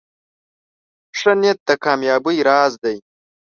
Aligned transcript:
ښه 1.19 1.31
نیت 1.41 1.59
د 1.67 1.69
کامیابۍ 1.83 2.37
راز 2.47 2.73
دی. 2.83 2.97